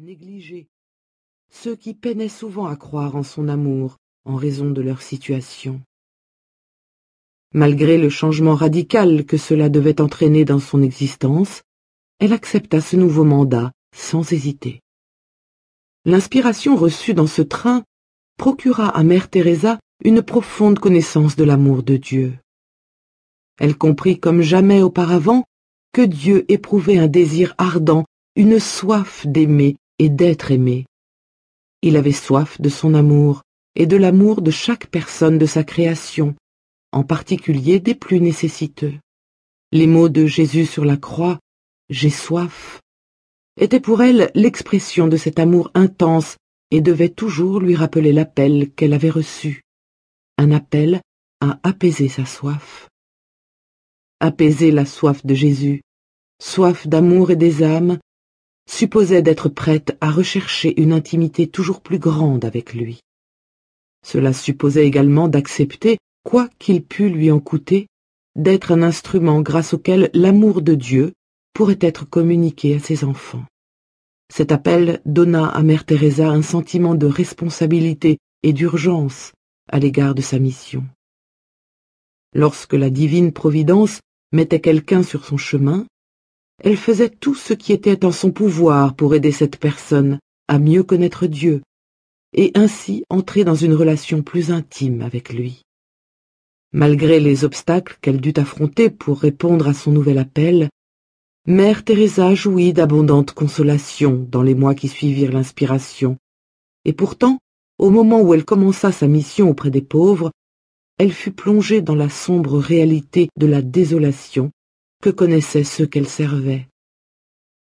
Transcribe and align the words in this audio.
négligés, 0.00 0.68
ceux 1.50 1.74
qui 1.74 1.92
peinaient 1.92 2.28
souvent 2.28 2.66
à 2.66 2.76
croire 2.76 3.16
en 3.16 3.24
son 3.24 3.48
amour 3.48 3.96
en 4.24 4.36
raison 4.36 4.70
de 4.70 4.80
leur 4.80 5.02
situation. 5.02 5.80
Malgré 7.52 7.98
le 7.98 8.08
changement 8.08 8.54
radical 8.54 9.24
que 9.24 9.36
cela 9.36 9.68
devait 9.68 10.00
entraîner 10.00 10.44
dans 10.44 10.60
son 10.60 10.82
existence, 10.82 11.62
elle 12.20 12.32
accepta 12.32 12.80
ce 12.80 12.94
nouveau 12.94 13.24
mandat 13.24 13.72
sans 13.92 14.32
hésiter. 14.32 14.82
L'inspiration 16.04 16.76
reçue 16.76 17.14
dans 17.14 17.26
ce 17.26 17.42
train 17.42 17.82
procura 18.36 18.88
à 18.88 19.02
mère 19.02 19.28
Teresa 19.28 19.80
une 20.04 20.22
profonde 20.22 20.78
connaissance 20.78 21.34
de 21.34 21.42
l'amour 21.42 21.82
de 21.82 21.96
Dieu. 21.96 22.38
Elle 23.58 23.76
comprit 23.76 24.20
comme 24.20 24.42
jamais 24.42 24.80
auparavant 24.80 25.44
que 25.92 26.02
Dieu 26.02 26.44
éprouvait 26.46 26.98
un 26.98 27.08
désir 27.08 27.56
ardent, 27.58 28.04
une 28.36 28.60
soif 28.60 29.26
d'aimer 29.26 29.74
et 29.98 30.08
d'être 30.08 30.50
aimé. 30.50 30.86
Il 31.82 31.96
avait 31.96 32.12
soif 32.12 32.60
de 32.60 32.68
son 32.68 32.94
amour 32.94 33.42
et 33.74 33.86
de 33.86 33.96
l'amour 33.96 34.42
de 34.42 34.50
chaque 34.50 34.86
personne 34.86 35.38
de 35.38 35.46
sa 35.46 35.64
création, 35.64 36.34
en 36.92 37.04
particulier 37.04 37.78
des 37.80 37.94
plus 37.94 38.20
nécessiteux. 38.20 38.94
Les 39.72 39.86
mots 39.86 40.08
de 40.08 40.26
Jésus 40.26 40.66
sur 40.66 40.84
la 40.84 40.96
croix, 40.96 41.38
J'ai 41.90 42.10
soif, 42.10 42.80
étaient 43.58 43.80
pour 43.80 44.02
elle 44.02 44.30
l'expression 44.34 45.08
de 45.08 45.16
cet 45.16 45.38
amour 45.38 45.70
intense 45.74 46.36
et 46.70 46.80
devaient 46.80 47.08
toujours 47.08 47.60
lui 47.60 47.74
rappeler 47.74 48.12
l'appel 48.12 48.70
qu'elle 48.72 48.92
avait 48.92 49.10
reçu, 49.10 49.62
un 50.36 50.50
appel 50.50 51.00
à 51.40 51.58
apaiser 51.62 52.08
sa 52.08 52.26
soif. 52.26 52.88
Apaiser 54.20 54.70
la 54.70 54.84
soif 54.84 55.24
de 55.24 55.34
Jésus, 55.34 55.82
soif 56.40 56.86
d'amour 56.86 57.30
et 57.30 57.36
des 57.36 57.62
âmes, 57.62 57.98
supposait 58.68 59.22
d'être 59.22 59.48
prête 59.48 59.96
à 60.00 60.10
rechercher 60.10 60.80
une 60.80 60.92
intimité 60.92 61.48
toujours 61.48 61.80
plus 61.80 61.98
grande 61.98 62.44
avec 62.44 62.74
lui. 62.74 63.00
Cela 64.06 64.32
supposait 64.32 64.86
également 64.86 65.28
d'accepter, 65.28 65.98
quoi 66.22 66.48
qu'il 66.58 66.84
pût 66.84 67.08
lui 67.08 67.30
en 67.30 67.40
coûter, 67.40 67.88
d'être 68.36 68.70
un 68.70 68.82
instrument 68.82 69.40
grâce 69.40 69.74
auquel 69.74 70.10
l'amour 70.14 70.62
de 70.62 70.74
Dieu 70.74 71.12
pourrait 71.54 71.78
être 71.80 72.08
communiqué 72.08 72.76
à 72.76 72.78
ses 72.78 73.04
enfants. 73.04 73.44
Cet 74.32 74.52
appel 74.52 75.00
donna 75.06 75.46
à 75.46 75.62
mère 75.62 75.86
Teresa 75.86 76.28
un 76.28 76.42
sentiment 76.42 76.94
de 76.94 77.06
responsabilité 77.06 78.18
et 78.42 78.52
d'urgence 78.52 79.32
à 79.68 79.78
l'égard 79.78 80.14
de 80.14 80.22
sa 80.22 80.38
mission. 80.38 80.84
Lorsque 82.34 82.74
la 82.74 82.90
divine 82.90 83.32
providence 83.32 84.00
mettait 84.32 84.60
quelqu'un 84.60 85.02
sur 85.02 85.24
son 85.24 85.38
chemin, 85.38 85.86
elle 86.62 86.76
faisait 86.76 87.10
tout 87.10 87.34
ce 87.34 87.52
qui 87.52 87.72
était 87.72 88.04
en 88.04 88.12
son 88.12 88.32
pouvoir 88.32 88.94
pour 88.94 89.14
aider 89.14 89.32
cette 89.32 89.58
personne 89.58 90.18
à 90.48 90.58
mieux 90.58 90.82
connaître 90.82 91.26
Dieu 91.26 91.62
et 92.34 92.50
ainsi 92.54 93.04
entrer 93.08 93.44
dans 93.44 93.54
une 93.54 93.74
relation 93.74 94.22
plus 94.22 94.50
intime 94.50 95.02
avec 95.02 95.32
lui. 95.32 95.62
Malgré 96.72 97.20
les 97.20 97.44
obstacles 97.44 97.96
qu'elle 98.02 98.20
dut 98.20 98.34
affronter 98.36 98.90
pour 98.90 99.20
répondre 99.20 99.68
à 99.68 99.74
son 99.74 99.92
nouvel 99.92 100.18
appel, 100.18 100.68
Mère 101.46 101.84
Teresa 101.84 102.34
jouit 102.34 102.74
d'abondantes 102.74 103.32
consolations 103.32 104.26
dans 104.30 104.42
les 104.42 104.54
mois 104.54 104.74
qui 104.74 104.88
suivirent 104.88 105.32
l'inspiration, 105.32 106.18
et 106.84 106.92
pourtant, 106.92 107.38
au 107.78 107.88
moment 107.90 108.20
où 108.20 108.34
elle 108.34 108.44
commença 108.44 108.92
sa 108.92 109.06
mission 109.06 109.48
auprès 109.48 109.70
des 109.70 109.80
pauvres, 109.80 110.30
elle 110.98 111.12
fut 111.12 111.32
plongée 111.32 111.80
dans 111.80 111.94
la 111.94 112.10
sombre 112.10 112.58
réalité 112.58 113.30
de 113.38 113.46
la 113.46 113.62
désolation 113.62 114.50
que 115.02 115.10
connaissaient 115.10 115.64
ceux 115.64 115.86
qu'elle 115.86 116.08
servait. 116.08 116.66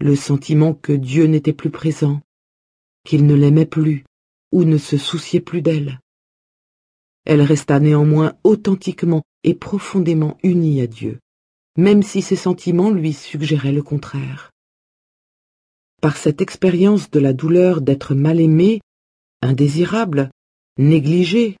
Le 0.00 0.14
sentiment 0.14 0.74
que 0.74 0.92
Dieu 0.92 1.24
n'était 1.26 1.52
plus 1.52 1.70
présent, 1.70 2.20
qu'il 3.04 3.26
ne 3.26 3.34
l'aimait 3.34 3.66
plus, 3.66 4.04
ou 4.52 4.64
ne 4.64 4.78
se 4.78 4.96
souciait 4.96 5.40
plus 5.40 5.62
d'elle. 5.62 5.98
Elle 7.24 7.42
resta 7.42 7.80
néanmoins 7.80 8.34
authentiquement 8.44 9.22
et 9.44 9.54
profondément 9.54 10.38
unie 10.42 10.80
à 10.80 10.86
Dieu, 10.86 11.18
même 11.76 12.02
si 12.02 12.22
ses 12.22 12.36
sentiments 12.36 12.90
lui 12.90 13.12
suggéraient 13.12 13.72
le 13.72 13.82
contraire. 13.82 14.52
Par 16.00 16.16
cette 16.16 16.40
expérience 16.40 17.10
de 17.10 17.18
la 17.18 17.32
douleur 17.32 17.80
d'être 17.80 18.14
mal 18.14 18.40
aimée, 18.40 18.80
indésirable, 19.42 20.30
négligée, 20.78 21.56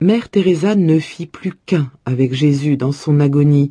Mère 0.00 0.30
Teresa 0.30 0.76
ne 0.76 0.98
fit 0.98 1.26
plus 1.26 1.52
qu'un 1.52 1.92
avec 2.04 2.32
Jésus 2.32 2.76
dans 2.76 2.92
son 2.92 3.20
agonie 3.20 3.70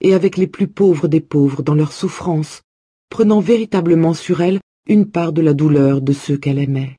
et 0.00 0.14
avec 0.14 0.36
les 0.36 0.46
plus 0.46 0.68
pauvres 0.68 1.08
des 1.08 1.20
pauvres 1.20 1.62
dans 1.62 1.74
leur 1.74 1.92
souffrance, 1.92 2.62
prenant 3.10 3.40
véritablement 3.40 4.14
sur 4.14 4.40
elle 4.40 4.60
une 4.86 5.10
part 5.10 5.32
de 5.32 5.42
la 5.42 5.54
douleur 5.54 6.00
de 6.00 6.12
ceux 6.12 6.36
qu'elle 6.36 6.58
aimait. 6.58 6.96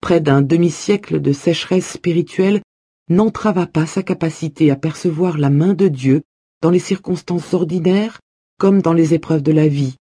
Près 0.00 0.20
d'un 0.20 0.42
demi-siècle 0.42 1.20
de 1.20 1.32
sécheresse 1.32 1.92
spirituelle 1.92 2.62
n'entrava 3.08 3.66
pas 3.66 3.86
sa 3.86 4.02
capacité 4.02 4.70
à 4.70 4.76
percevoir 4.76 5.38
la 5.38 5.50
main 5.50 5.74
de 5.74 5.88
Dieu 5.88 6.22
dans 6.60 6.70
les 6.70 6.78
circonstances 6.78 7.54
ordinaires 7.54 8.20
comme 8.58 8.80
dans 8.80 8.92
les 8.92 9.14
épreuves 9.14 9.42
de 9.42 9.52
la 9.52 9.66
vie, 9.66 9.96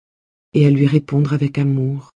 et 0.53 0.67
à 0.67 0.69
lui 0.69 0.85
répondre 0.85 1.33
avec 1.33 1.57
amour. 1.57 2.11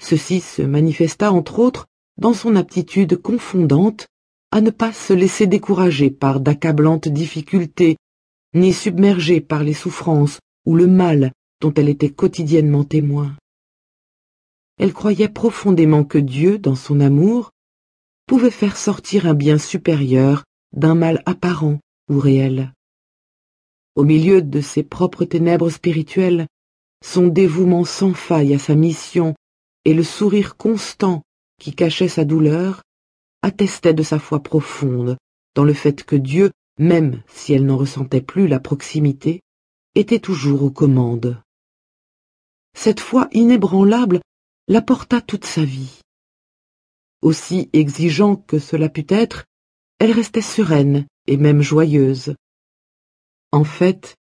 Ceci 0.00 0.40
se 0.40 0.62
manifesta 0.62 1.32
entre 1.32 1.58
autres 1.58 1.86
dans 2.16 2.34
son 2.34 2.54
aptitude 2.56 3.16
confondante 3.16 4.06
à 4.52 4.60
ne 4.60 4.70
pas 4.70 4.92
se 4.92 5.12
laisser 5.12 5.46
décourager 5.46 6.10
par 6.10 6.40
d'accablantes 6.40 7.08
difficultés, 7.08 7.96
ni 8.54 8.72
submerger 8.72 9.40
par 9.40 9.62
les 9.62 9.74
souffrances 9.74 10.38
ou 10.66 10.76
le 10.76 10.86
mal 10.86 11.32
dont 11.60 11.72
elle 11.74 11.88
était 11.88 12.10
quotidiennement 12.10 12.84
témoin. 12.84 13.36
Elle 14.78 14.92
croyait 14.92 15.28
profondément 15.28 16.04
que 16.04 16.18
Dieu, 16.18 16.58
dans 16.58 16.74
son 16.74 17.00
amour, 17.00 17.50
pouvait 18.26 18.50
faire 18.50 18.76
sortir 18.76 19.26
un 19.26 19.34
bien 19.34 19.58
supérieur 19.58 20.44
d'un 20.72 20.94
mal 20.94 21.22
apparent 21.26 21.78
ou 22.08 22.18
réel. 22.18 22.72
Au 23.94 24.04
milieu 24.04 24.40
de 24.40 24.60
ses 24.60 24.82
propres 24.82 25.24
ténèbres 25.24 25.68
spirituelles, 25.68 26.46
son 27.04 27.26
dévouement 27.26 27.84
sans 27.84 28.14
faille 28.14 28.54
à 28.54 28.58
sa 28.58 28.74
mission 28.74 29.34
et 29.84 29.94
le 29.94 30.02
sourire 30.02 30.56
constant 30.56 31.22
qui 31.58 31.74
cachait 31.74 32.08
sa 32.08 32.24
douleur 32.24 32.82
attestait 33.42 33.94
de 33.94 34.02
sa 34.02 34.18
foi 34.18 34.42
profonde 34.42 35.16
dans 35.54 35.64
le 35.64 35.74
fait 35.74 36.04
que 36.04 36.16
Dieu, 36.16 36.50
même 36.80 37.22
si 37.28 37.52
elle 37.52 37.66
n'en 37.66 37.76
ressentait 37.76 38.22
plus 38.22 38.48
la 38.48 38.58
proximité, 38.58 39.42
était 39.94 40.18
toujours 40.18 40.62
aux 40.62 40.70
commandes. 40.70 41.40
Cette 42.74 43.00
foi 43.00 43.28
inébranlable 43.32 44.20
la 44.66 44.80
porta 44.80 45.20
toute 45.20 45.44
sa 45.44 45.62
vie. 45.62 46.00
Aussi 47.20 47.68
exigeant 47.74 48.36
que 48.36 48.58
cela 48.58 48.88
pût 48.88 49.06
être, 49.10 49.44
elle 49.98 50.12
restait 50.12 50.40
sereine 50.40 51.06
et 51.26 51.36
même 51.36 51.60
joyeuse. 51.60 52.34
En 53.52 53.64
fait, 53.64 54.16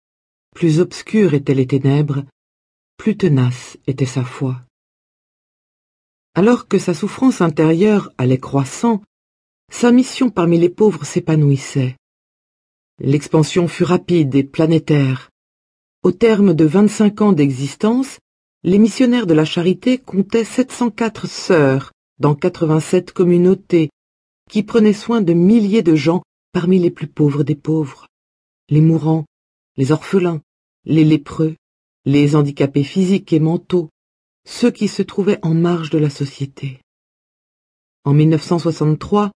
plus 0.54 0.80
obscures 0.80 1.34
étaient 1.34 1.54
les 1.54 1.66
ténèbres, 1.66 2.24
plus 2.96 3.16
tenace 3.16 3.78
était 3.86 4.04
sa 4.06 4.24
foi. 4.24 4.64
Alors 6.34 6.66
que 6.66 6.80
sa 6.80 6.94
souffrance 6.94 7.40
intérieure 7.40 8.10
allait 8.18 8.38
croissant, 8.38 9.00
sa 9.70 9.92
mission 9.92 10.30
parmi 10.30 10.58
les 10.58 10.70
pauvres 10.70 11.04
s'épanouissait. 11.04 11.94
L'expansion 13.00 13.68
fut 13.68 13.84
rapide 13.84 14.34
et 14.34 14.42
planétaire. 14.42 15.30
Au 16.02 16.10
terme 16.10 16.52
de 16.52 16.64
vingt-cinq 16.64 17.20
ans 17.20 17.32
d'existence, 17.32 18.18
les 18.64 18.78
missionnaires 18.78 19.28
de 19.28 19.34
la 19.34 19.44
charité 19.44 19.98
comptaient 19.98 20.44
704 20.44 21.28
sœurs 21.28 21.92
dans 22.18 22.34
87 22.34 23.12
communautés 23.12 23.90
qui 24.50 24.64
prenaient 24.64 24.92
soin 24.92 25.20
de 25.20 25.32
milliers 25.32 25.82
de 25.82 25.94
gens 25.94 26.22
parmi 26.52 26.80
les 26.80 26.90
plus 26.90 27.06
pauvres 27.06 27.44
des 27.44 27.54
pauvres, 27.54 28.08
les 28.68 28.80
mourants, 28.80 29.26
les 29.76 29.92
orphelins, 29.92 30.40
les 30.84 31.04
lépreux, 31.04 31.54
les 32.04 32.34
handicapés 32.34 32.82
physiques 32.82 33.32
et 33.32 33.38
mentaux, 33.38 33.90
ceux 34.44 34.72
qui 34.72 34.88
se 34.88 35.02
trouvaient 35.02 35.38
en 35.42 35.54
marge 35.54 35.90
de 35.90 35.98
la 35.98 36.10
société. 36.10 36.80
En 38.04 38.12
1963, 38.12 39.30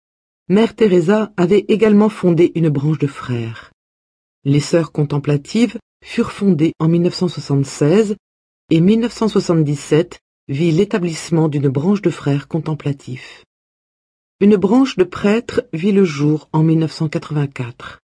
Mère 0.51 0.75
Teresa 0.75 1.31
avait 1.37 1.63
également 1.69 2.09
fondé 2.09 2.51
une 2.55 2.67
branche 2.67 2.99
de 2.99 3.07
frères. 3.07 3.71
Les 4.43 4.59
sœurs 4.59 4.91
contemplatives 4.91 5.77
furent 6.03 6.33
fondées 6.33 6.73
en 6.77 6.89
1976 6.89 8.17
et 8.69 8.81
1977 8.81 10.19
vit 10.49 10.73
l'établissement 10.73 11.47
d'une 11.47 11.69
branche 11.69 12.01
de 12.01 12.09
frères 12.09 12.49
contemplatifs. 12.49 13.45
Une 14.41 14.57
branche 14.57 14.97
de 14.97 15.05
prêtres 15.05 15.61
vit 15.71 15.93
le 15.93 16.03
jour 16.03 16.49
en 16.51 16.63
1984. 16.63 18.01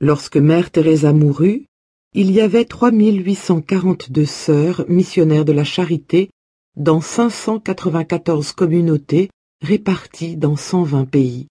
Lorsque 0.00 0.38
Mère 0.38 0.72
Teresa 0.72 1.12
mourut, 1.12 1.66
il 2.14 2.32
y 2.32 2.40
avait 2.40 2.64
3842 2.64 4.24
sœurs 4.24 4.84
missionnaires 4.88 5.44
de 5.44 5.52
la 5.52 5.62
charité 5.62 6.30
dans 6.74 7.00
594 7.00 8.50
communautés 8.50 9.30
répartis 9.60 10.36
dans 10.36 10.56
120 10.56 11.06
pays. 11.06 11.48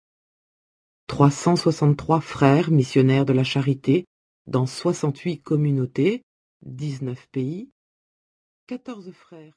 363 1.08 2.22
frères 2.22 2.72
missionnaires 2.72 3.26
de 3.26 3.34
la 3.34 3.44
charité 3.44 4.06
dans 4.48 4.66
68 4.66 5.42
communautés, 5.42 6.24
19 6.64 7.28
pays, 7.28 7.70
14 8.68 9.12
frères 9.12 9.54